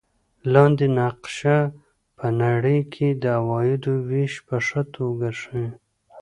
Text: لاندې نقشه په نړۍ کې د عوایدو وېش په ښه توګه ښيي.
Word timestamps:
لاندې 0.53 0.85
نقشه 0.97 1.57
په 2.17 2.27
نړۍ 2.41 2.79
کې 2.93 3.07
د 3.21 3.23
عوایدو 3.39 3.93
وېش 4.09 4.33
په 4.47 4.57
ښه 4.67 4.81
توګه 4.95 5.29
ښيي. 5.39 5.67